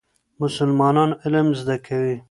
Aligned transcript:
مسلمانان 0.41 1.09
علم 1.23 1.47
زده 1.59 1.75
کوي. 1.85 2.15